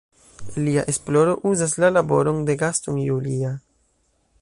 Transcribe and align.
Lia 0.67 0.83
esploro 0.93 1.35
uzas 1.51 1.77
la 1.83 1.91
laboron 1.99 2.43
de 2.51 2.55
Gaston 2.65 2.99
Julia. 3.11 3.57